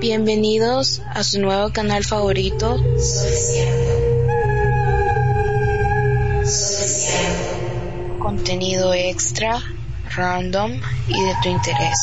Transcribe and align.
Bienvenidos 0.00 1.02
a 1.12 1.22
su 1.22 1.42
nuevo 1.42 1.74
canal 1.74 2.04
favorito. 2.04 2.78
Contenido 8.18 8.94
extra, 8.94 9.60
random 10.16 10.72
y 11.06 11.22
de 11.22 11.34
tu 11.42 11.50
interés. 11.50 11.98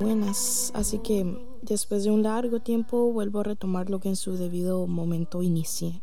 Buenas, 0.00 0.70
así 0.74 1.00
que 1.00 1.26
después 1.60 2.04
de 2.04 2.12
un 2.12 2.22
largo 2.22 2.60
tiempo 2.60 3.12
vuelvo 3.12 3.40
a 3.40 3.42
retomar 3.42 3.90
lo 3.90 3.98
que 3.98 4.08
en 4.08 4.16
su 4.16 4.36
debido 4.36 4.86
momento 4.86 5.42
inicié. 5.42 6.02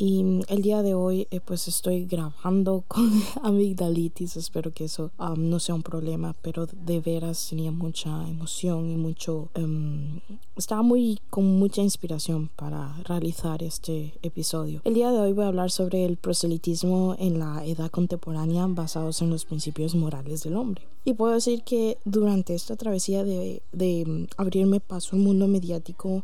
Y 0.00 0.42
el 0.46 0.62
día 0.62 0.84
de 0.84 0.94
hoy 0.94 1.26
eh, 1.32 1.40
pues 1.40 1.66
estoy 1.66 2.04
grabando 2.04 2.84
con 2.88 3.10
amigdalitis, 3.42 4.36
espero 4.36 4.72
que 4.72 4.84
eso 4.84 5.10
no 5.36 5.58
sea 5.58 5.74
un 5.74 5.82
problema, 5.82 6.36
pero 6.40 6.66
de 6.66 7.00
veras 7.00 7.48
tenía 7.50 7.72
mucha 7.72 8.28
emoción 8.28 8.88
y 8.88 8.96
mucho... 8.96 9.48
Um, 9.56 10.20
estaba 10.56 10.82
muy 10.82 11.18
con 11.30 11.58
mucha 11.58 11.82
inspiración 11.82 12.48
para 12.54 12.96
realizar 13.04 13.64
este 13.64 14.14
episodio. 14.22 14.82
El 14.84 14.94
día 14.94 15.10
de 15.10 15.18
hoy 15.18 15.32
voy 15.32 15.44
a 15.44 15.48
hablar 15.48 15.72
sobre 15.72 16.04
el 16.04 16.16
proselitismo 16.16 17.16
en 17.18 17.40
la 17.40 17.66
edad 17.66 17.90
contemporánea 17.90 18.66
basados 18.68 19.20
en 19.20 19.30
los 19.30 19.44
principios 19.44 19.96
morales 19.96 20.44
del 20.44 20.56
hombre. 20.56 20.84
Y 21.04 21.14
puedo 21.14 21.34
decir 21.34 21.62
que 21.64 21.98
durante 22.04 22.54
esta 22.54 22.76
travesía 22.76 23.24
de, 23.24 23.62
de 23.72 24.04
um, 24.06 24.26
abrirme 24.36 24.78
paso 24.78 25.16
al 25.16 25.22
mundo 25.22 25.48
mediático, 25.48 26.22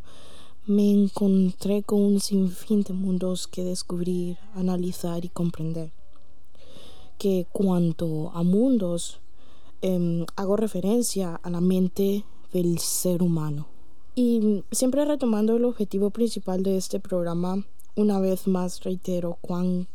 me 0.67 0.91
encontré 0.91 1.83
con 1.83 2.01
un 2.01 2.19
sinfín 2.19 2.81
de 2.81 2.93
mundos 2.93 3.47
que 3.47 3.63
descubrir, 3.63 4.37
analizar 4.55 5.23
y 5.23 5.29
comprender. 5.29 5.91
Que 7.19 7.45
cuanto 7.51 8.31
a 8.31 8.41
mundos, 8.41 9.19
em, 9.81 10.25
hago 10.35 10.55
referencia 10.55 11.35
a 11.35 11.49
la 11.49 11.61
mente 11.61 12.23
del 12.51 12.79
ser 12.79 13.21
humano. 13.21 13.67
Y 14.15 14.63
siempre 14.71 15.05
retomando 15.05 15.55
el 15.55 15.65
objetivo 15.65 16.09
principal 16.09 16.63
de 16.63 16.77
este 16.77 16.99
programa, 16.99 17.63
una 17.95 18.19
vez 18.19 18.47
más 18.47 18.83
reitero 18.83 19.37
cuán, 19.41 19.87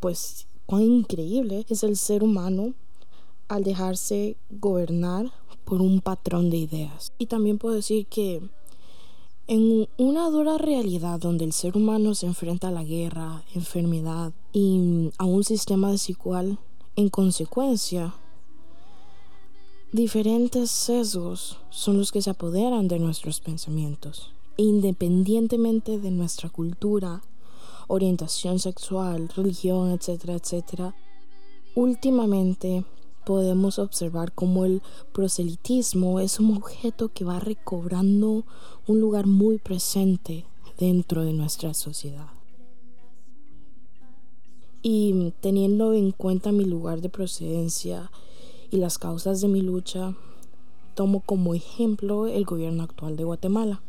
pues, 0.00 0.46
cuán 0.64 0.82
increíble 0.82 1.66
es 1.68 1.82
el 1.82 1.96
ser 1.96 2.22
humano 2.22 2.72
al 3.48 3.62
dejarse 3.62 4.36
gobernar 4.50 5.30
por 5.64 5.82
un 5.82 6.00
patrón 6.00 6.50
de 6.50 6.58
ideas. 6.58 7.12
Y 7.18 7.26
también 7.26 7.58
puedo 7.58 7.74
decir 7.74 8.06
que 8.06 8.42
en 9.46 9.88
una 9.98 10.30
dura 10.30 10.56
realidad 10.56 11.20
donde 11.20 11.44
el 11.44 11.52
ser 11.52 11.76
humano 11.76 12.14
se 12.14 12.26
enfrenta 12.26 12.68
a 12.68 12.72
la 12.72 12.82
guerra, 12.82 13.42
enfermedad 13.54 14.32
y 14.52 15.10
a 15.18 15.24
un 15.24 15.44
sistema 15.44 15.90
desigual, 15.90 16.58
en 16.96 17.10
consecuencia, 17.10 18.14
diferentes 19.92 20.70
sesgos 20.70 21.58
son 21.70 21.98
los 21.98 22.10
que 22.10 22.22
se 22.22 22.30
apoderan 22.30 22.88
de 22.88 22.98
nuestros 22.98 23.40
pensamientos. 23.40 24.32
Independientemente 24.56 25.98
de 25.98 26.10
nuestra 26.10 26.48
cultura, 26.48 27.22
orientación 27.88 28.58
sexual, 28.58 29.28
religión, 29.36 29.90
etcétera, 29.90 30.34
etcétera, 30.34 30.94
últimamente 31.74 32.84
podemos 33.24 33.78
observar 33.78 34.32
cómo 34.32 34.64
el 34.64 34.82
proselitismo 35.12 36.20
es 36.20 36.38
un 36.38 36.56
objeto 36.56 37.10
que 37.12 37.24
va 37.24 37.40
recobrando 37.40 38.44
un 38.86 39.00
lugar 39.00 39.26
muy 39.26 39.58
presente 39.58 40.44
dentro 40.78 41.24
de 41.24 41.32
nuestra 41.32 41.74
sociedad. 41.74 42.28
Y 44.82 45.32
teniendo 45.40 45.94
en 45.94 46.12
cuenta 46.12 46.52
mi 46.52 46.64
lugar 46.64 47.00
de 47.00 47.08
procedencia 47.08 48.10
y 48.70 48.76
las 48.76 48.98
causas 48.98 49.40
de 49.40 49.48
mi 49.48 49.62
lucha, 49.62 50.14
tomo 50.94 51.20
como 51.20 51.54
ejemplo 51.54 52.26
el 52.26 52.44
gobierno 52.44 52.82
actual 52.82 53.16
de 53.16 53.24
Guatemala. 53.24 53.80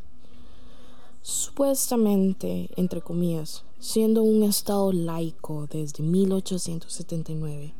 Supuestamente, 1.22 2.70
entre 2.76 3.02
comillas, 3.02 3.64
siendo 3.80 4.24
un 4.24 4.44
estado 4.44 4.94
laico 4.94 5.68
desde 5.68 6.04
1879, 6.04 7.74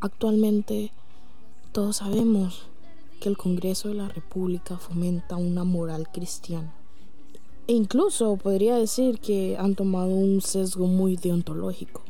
Actualmente 0.00 0.92
todos 1.72 1.96
sabemos 1.96 2.68
que 3.20 3.28
el 3.28 3.36
Congreso 3.36 3.88
de 3.88 3.94
la 3.94 4.08
República 4.08 4.78
fomenta 4.78 5.34
una 5.34 5.64
moral 5.64 6.08
cristiana. 6.12 6.72
E 7.66 7.72
incluso 7.72 8.36
podría 8.36 8.76
decir 8.76 9.18
que 9.18 9.56
han 9.58 9.74
tomado 9.74 10.10
un 10.10 10.40
sesgo 10.40 10.86
muy 10.86 11.16
deontológico. 11.16 12.02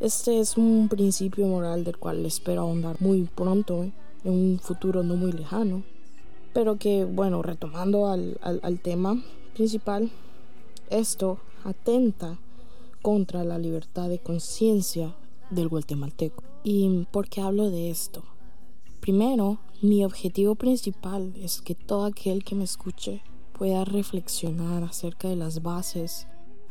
Este 0.00 0.40
es 0.40 0.56
un 0.56 0.88
principio 0.88 1.46
moral 1.46 1.84
del 1.84 1.98
cual 1.98 2.26
espero 2.26 2.62
ahondar 2.62 2.96
muy 2.98 3.22
pronto, 3.32 3.84
¿eh? 3.84 3.92
en 4.24 4.32
un 4.32 4.58
futuro 4.58 5.04
no 5.04 5.14
muy 5.14 5.30
lejano. 5.30 5.84
Pero 6.52 6.78
que, 6.78 7.04
bueno, 7.04 7.42
retomando 7.42 8.08
al, 8.08 8.38
al 8.42 8.80
tema 8.80 9.22
principal, 9.54 10.10
esto 10.90 11.38
atenta 11.62 12.38
contra 13.02 13.44
la 13.44 13.56
libertad 13.56 14.08
de 14.08 14.18
conciencia 14.18 15.14
del 15.50 15.68
guatemalteco. 15.68 16.42
¿Y 16.64 17.06
por 17.10 17.28
qué 17.28 17.40
hablo 17.40 17.70
de 17.70 17.90
esto? 17.90 18.24
Primero, 19.00 19.58
mi 19.80 20.04
objetivo 20.04 20.54
principal 20.54 21.32
es 21.36 21.62
que 21.62 21.74
todo 21.74 22.04
aquel 22.04 22.44
que 22.44 22.54
me 22.54 22.64
escuche 22.64 23.22
pueda 23.52 23.84
reflexionar 23.84 24.82
acerca 24.82 25.28
de 25.28 25.36
las 25.36 25.62
bases 25.62 26.26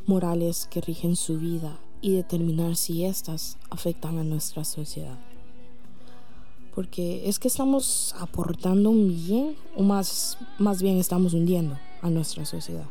morales 0.06 0.68
que 0.70 0.80
rigen 0.80 1.16
su 1.16 1.38
vida 1.38 1.78
y 2.00 2.12
determinar 2.12 2.76
si 2.76 3.04
éstas 3.04 3.58
afectan 3.70 4.18
a 4.18 4.24
nuestra 4.24 4.64
sociedad. 4.64 5.18
Porque 6.74 7.28
es 7.28 7.38
que 7.38 7.48
estamos 7.48 8.14
aportando 8.18 8.90
un 8.90 9.08
bien 9.08 9.56
o 9.76 9.82
más, 9.82 10.38
más 10.58 10.80
bien 10.80 10.98
estamos 10.98 11.34
hundiendo 11.34 11.76
a 12.02 12.10
nuestra 12.10 12.44
sociedad. 12.44 12.86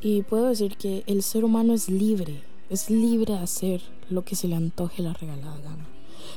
Y 0.00 0.22
puedo 0.22 0.46
decir 0.46 0.76
que 0.76 1.04
el 1.06 1.22
ser 1.22 1.44
humano 1.44 1.72
es 1.74 1.88
libre 1.88 2.42
es 2.70 2.88
libre 2.88 3.34
de 3.34 3.40
hacer 3.40 3.82
lo 4.08 4.24
que 4.24 4.36
se 4.36 4.46
le 4.46 4.54
antoje 4.54 5.02
la 5.02 5.12
regalada 5.12 5.58
gana, 5.58 5.86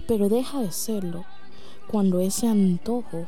pero 0.07 0.29
deja 0.29 0.61
de 0.61 0.71
serlo 0.71 1.25
cuando 1.87 2.19
ese 2.19 2.47
antojo 2.47 3.27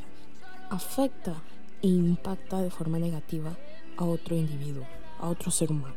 afecta 0.72 1.36
e 1.84 1.88
impacta 1.88 2.62
de 2.62 2.72
forma 2.72 2.98
negativa 2.98 3.56
a 3.98 4.06
otro 4.06 4.36
individuo, 4.36 4.86
a 5.20 5.30
otro 5.30 5.52
ser 5.52 5.72
humano. 5.72 5.96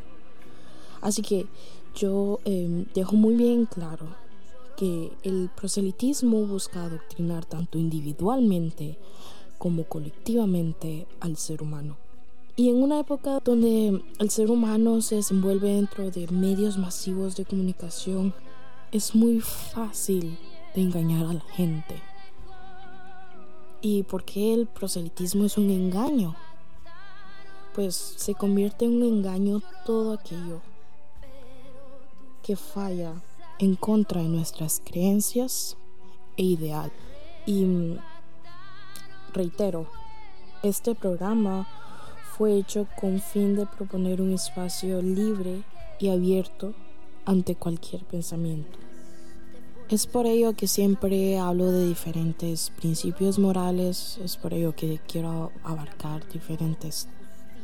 Así 1.01 1.23
que 1.23 1.47
yo 1.95 2.41
em, 2.45 2.85
dejo 2.95 3.17
muy 3.17 3.37
bien 3.37 3.65
claro 3.65 4.15
que 4.77 5.11
el 5.23 5.49
proselitismo 5.57 6.47
busca 6.47 6.85
adoctrinar 6.85 7.47
tanto 7.47 7.79
individualmente 7.79 8.99
como 9.57 9.85
colectivamente 9.85 11.07
al 11.21 11.37
ser 11.39 11.63
humano. 11.63 11.97
Y 12.59 12.71
en 12.71 12.83
una 12.83 12.99
época 12.99 13.39
donde 13.45 14.03
el 14.19 14.31
ser 14.31 14.51
humano 14.51 15.01
se 15.01 15.15
desenvuelve 15.15 15.75
dentro 15.75 16.11
de 16.11 16.27
medios 16.27 16.77
masivos 16.77 17.37
de 17.37 17.45
comunicación, 17.45 18.35
es 18.91 19.15
muy 19.15 19.39
fácil 19.39 20.37
de 20.75 20.81
engañar 20.81 21.27
a 21.27 21.35
la 21.35 21.41
gente. 21.53 22.03
¿Y 23.81 24.03
por 24.03 24.25
qué 24.25 24.55
el 24.55 24.67
proselitismo 24.67 25.45
es 25.45 25.57
un 25.57 25.71
engaño? 25.71 26.35
Pues 27.77 27.95
se 27.95 28.35
convierte 28.35 28.87
en 28.87 28.97
un 28.97 29.05
engaño 29.05 29.63
todo 29.87 30.15
aquello 30.15 30.61
que 32.43 32.57
falla 32.57 33.13
en 33.61 33.77
contra 33.77 34.21
de 34.21 34.29
nuestras 34.29 34.83
creencias 34.85 35.77
e 36.37 36.43
ideal. 36.43 36.91
Y 37.47 37.63
mm, 37.63 37.99
reitero, 39.33 39.87
este 40.65 40.97
programa 40.97 41.69
fue 42.39 42.57
hecho 42.57 42.87
con 42.99 43.21
fin 43.21 43.57
de 43.57 43.67
proponer 43.67 44.23
un 44.23 44.33
espacio 44.33 45.03
libre 45.03 45.65
y 45.99 46.09
abierto 46.09 46.73
ante 47.27 47.57
cualquier 47.57 48.05
pensamiento. 48.05 48.79
Es 49.91 50.07
por 50.07 50.27
ello 50.27 50.55
que 50.55 50.69
siempre 50.69 51.39
hablo 51.39 51.73
de 51.73 51.87
diferentes 51.87 52.71
principios 52.71 53.39
morales, 53.39 54.21
es 54.25 54.37
por 54.37 54.55
ello 54.55 54.75
que 54.75 55.01
quiero 55.07 55.51
abarcar 55.65 56.27
diferentes 56.29 57.09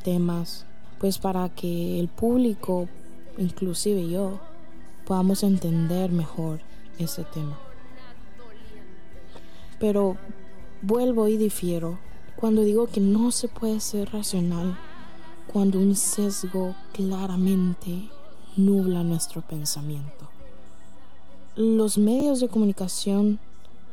temas, 0.02 0.66
pues 0.98 1.18
para 1.18 1.48
que 1.48 2.00
el 2.00 2.08
público, 2.08 2.88
inclusive 3.38 4.10
yo, 4.10 4.40
podamos 5.06 5.44
entender 5.44 6.10
mejor 6.10 6.60
ese 6.98 7.24
tema. 7.24 7.58
Pero 9.78 10.16
Vuelvo 10.86 11.28
y 11.28 11.38
difiero 11.38 11.98
cuando 12.44 12.60
digo 12.60 12.88
que 12.88 13.00
no 13.00 13.30
se 13.30 13.48
puede 13.48 13.80
ser 13.80 14.12
racional 14.12 14.78
cuando 15.50 15.78
un 15.78 15.96
sesgo 15.96 16.74
claramente 16.92 18.10
nubla 18.58 19.02
nuestro 19.02 19.40
pensamiento. 19.40 20.28
Los 21.56 21.96
medios 21.96 22.40
de 22.40 22.50
comunicación 22.50 23.38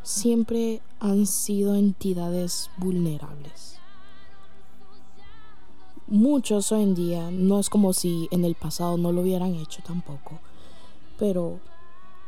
siempre 0.03 0.81
han 1.00 1.27
sido 1.27 1.75
entidades 1.75 2.69
vulnerables. 2.75 3.77
Muchos 6.07 6.74
hoy 6.74 6.83
en 6.83 6.94
día, 6.94 7.31
no 7.31 7.57
es 7.57 7.69
como 7.69 7.94
si 7.94 8.27
en 8.31 8.44
el 8.44 8.56
pasado 8.56 8.97
no 8.97 9.13
lo 9.13 9.21
hubieran 9.21 9.56
hecho 9.56 9.81
tampoco, 9.81 10.39
pero 11.18 11.62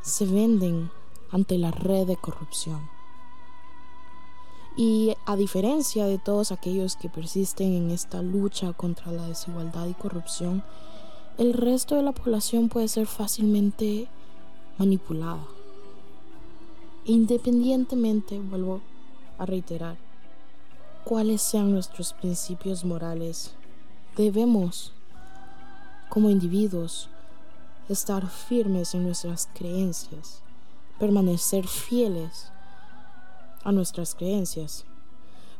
se 0.01 0.25
venden 0.25 0.89
ante 1.31 1.57
la 1.57 1.71
red 1.71 2.07
de 2.07 2.15
corrupción. 2.15 2.92
Y 4.75 5.15
a 5.25 5.35
diferencia 5.35 6.05
de 6.05 6.17
todos 6.17 6.51
aquellos 6.51 6.95
que 6.95 7.09
persisten 7.09 7.73
en 7.73 7.91
esta 7.91 8.23
lucha 8.23 8.73
contra 8.73 9.11
la 9.11 9.27
desigualdad 9.27 9.85
y 9.87 9.93
corrupción, 9.93 10.63
el 11.37 11.53
resto 11.53 11.95
de 11.95 12.01
la 12.01 12.11
población 12.11 12.69
puede 12.69 12.87
ser 12.87 13.05
fácilmente 13.05 14.07
manipulada. 14.77 15.45
Independientemente, 17.05 18.39
vuelvo 18.39 18.81
a 19.37 19.45
reiterar, 19.45 19.97
cuáles 21.03 21.41
sean 21.41 21.71
nuestros 21.71 22.13
principios 22.13 22.83
morales, 22.83 23.53
debemos, 24.15 24.91
como 26.09 26.29
individuos, 26.29 27.09
estar 27.89 28.27
firmes 28.27 28.95
en 28.95 29.03
nuestras 29.03 29.49
creencias, 29.53 30.41
permanecer 30.97 31.67
fieles 31.67 32.52
a 33.63 33.71
nuestras 33.71 34.15
creencias, 34.15 34.85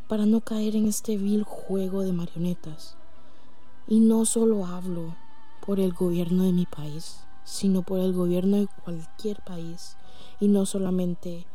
para 0.08 0.26
no 0.26 0.42
caer 0.42 0.76
en 0.76 0.88
este 0.88 1.18
vil 1.18 1.44
juego 1.44 2.02
de 2.02 2.14
marionetas. 2.14 2.98
Y 3.88 4.00
no 4.00 4.26
solo 4.26 4.66
hablo 4.66 5.16
por 5.66 5.80
el 5.80 5.94
gobierno 5.94 6.44
de 6.44 6.52
mi 6.52 6.66
país, 6.66 7.20
sino 7.44 7.84
por 7.84 8.00
el 8.00 8.14
gobierno 8.14 8.58
de 8.58 8.68
cualquier 8.84 9.42
país, 9.42 9.98
y 10.40 10.48
no 10.48 10.66
solamente 10.66 11.46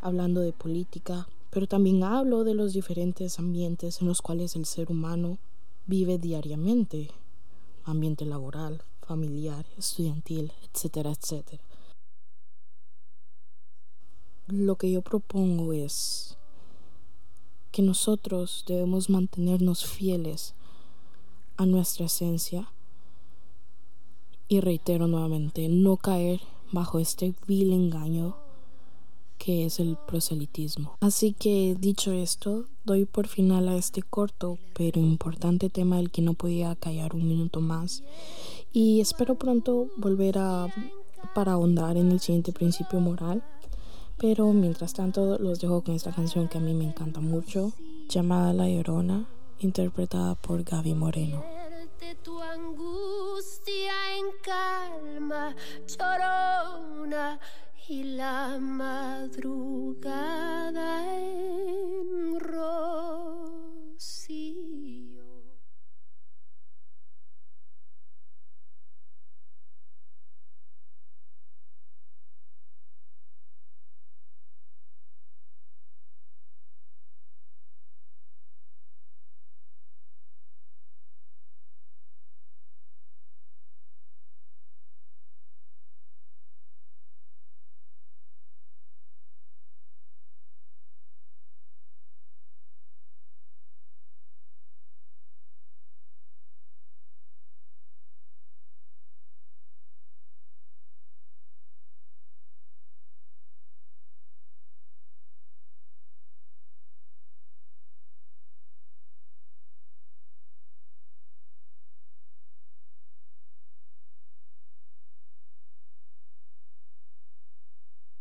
hablando 0.00 0.40
de 0.40 0.52
política, 0.52 1.28
pero 1.50 1.66
también 1.66 2.02
hablo 2.02 2.44
de 2.44 2.54
los 2.54 2.72
diferentes 2.72 3.38
ambientes 3.38 4.00
en 4.00 4.08
los 4.08 4.22
cuales 4.22 4.56
el 4.56 4.64
ser 4.64 4.90
humano 4.90 5.38
vive 5.86 6.18
diariamente, 6.18 7.10
ambiente 7.84 8.26
laboral, 8.26 8.82
familiar, 9.00 9.64
estudiantil, 9.76 10.52
etcétera, 10.72 11.10
etcétera. 11.12 11.62
Lo 14.48 14.76
que 14.76 14.90
yo 14.90 15.02
propongo 15.02 15.72
es 15.72 16.36
que 17.70 17.82
nosotros 17.82 18.64
debemos 18.66 19.10
mantenernos 19.10 19.84
fieles 19.84 20.54
a 21.58 21.66
nuestra 21.66 22.06
esencia 22.06 22.72
y 24.48 24.60
reitero 24.60 25.06
nuevamente, 25.06 25.68
no 25.68 25.98
caer 25.98 26.40
bajo 26.72 26.98
este 26.98 27.34
vil 27.46 27.72
engaño 27.72 28.36
que 29.36 29.66
es 29.66 29.80
el 29.80 29.96
proselitismo. 30.06 30.96
Así 31.00 31.32
que 31.32 31.76
dicho 31.78 32.12
esto, 32.12 32.64
doy 32.84 33.04
por 33.04 33.28
final 33.28 33.68
a 33.68 33.76
este 33.76 34.02
corto 34.02 34.58
pero 34.74 34.98
importante 34.98 35.68
tema 35.68 35.96
del 35.96 36.10
que 36.10 36.22
no 36.22 36.34
podía 36.34 36.74
callar 36.74 37.14
un 37.14 37.28
minuto 37.28 37.60
más 37.60 38.02
y 38.72 39.00
espero 39.00 39.34
pronto 39.36 39.88
volver 39.98 40.38
a 40.38 40.72
para 41.34 41.52
ahondar 41.52 41.96
en 41.96 42.10
el 42.12 42.20
siguiente 42.20 42.52
principio 42.52 43.00
moral. 43.00 43.42
Pero 44.18 44.52
mientras 44.52 44.94
tanto 44.94 45.38
los 45.38 45.60
dejo 45.60 45.82
con 45.82 45.94
esta 45.94 46.12
canción 46.12 46.48
que 46.48 46.58
a 46.58 46.60
mí 46.60 46.74
me 46.74 46.84
encanta 46.84 47.20
mucho, 47.20 47.72
llamada 48.08 48.52
La 48.52 48.68
Llorona, 48.68 49.28
interpretada 49.60 50.34
por 50.34 50.64
Gaby 50.64 50.94
Moreno. 50.94 51.44
tu 52.22 52.40
angustia 52.40 53.92
en 54.18 54.26
calma, 54.42 55.54
llorona 55.86 57.38
y 57.88 58.02
la. 58.02 58.58